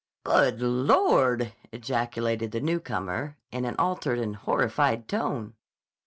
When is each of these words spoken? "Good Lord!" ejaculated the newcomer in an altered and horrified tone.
"Good 0.23 0.63
Lord!" 0.63 1.53
ejaculated 1.71 2.51
the 2.51 2.59
newcomer 2.59 3.37
in 3.51 3.65
an 3.65 3.75
altered 3.77 4.17
and 4.17 4.35
horrified 4.35 5.07
tone. 5.07 5.53